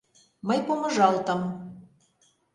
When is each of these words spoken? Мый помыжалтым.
Мый 0.47 0.59
помыжалтым. 0.67 1.41